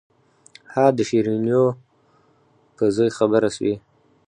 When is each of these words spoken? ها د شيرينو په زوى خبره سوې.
ها 0.73 0.85
د 0.97 0.99
شيرينو 1.09 1.63
په 2.75 2.83
زوى 2.95 3.09
خبره 3.17 3.49
سوې. 3.55 3.75